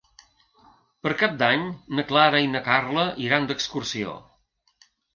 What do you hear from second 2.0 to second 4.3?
Clara i na Carla iran d'excursió.